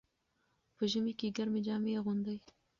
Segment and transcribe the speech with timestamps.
[0.75, 2.37] په ژمي کې ګرمې جامې اغوندئ.